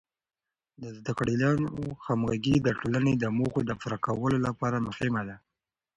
[0.81, 5.37] د زده کړیالانو همغږي د ټولنې د موخو د پوره کولو لپاره مهمه ده.